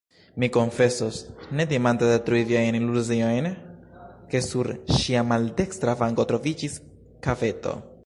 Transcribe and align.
Mi 0.43 0.47
konfesos, 0.53 1.19
ne 1.59 1.65
timante 1.73 2.07
detrui 2.13 2.41
viajn 2.53 2.79
iluziojn, 2.79 3.51
ke 4.35 4.43
sur 4.49 4.73
ŝia 5.03 5.27
maldekstra 5.35 5.99
vango 6.05 6.31
troviĝis 6.33 6.85
kaveto. 7.29 7.81